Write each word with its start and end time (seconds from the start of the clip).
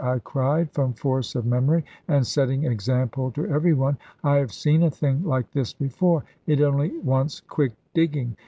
I 0.03 0.17
cried, 0.17 0.71
from 0.71 0.93
force 0.93 1.35
of 1.35 1.45
memory, 1.45 1.85
and 2.07 2.25
setting 2.25 2.63
example 2.65 3.29
to 3.33 3.45
every 3.51 3.73
one; 3.73 3.97
"I 4.23 4.37
have 4.37 4.51
seen 4.51 4.81
a 4.81 4.89
thing 4.89 5.23
like 5.23 5.51
this 5.51 5.73
before; 5.75 6.23
it 6.47 6.59
only 6.59 6.97
wants 7.01 7.39
quick 7.41 7.73
digging." 7.93 8.35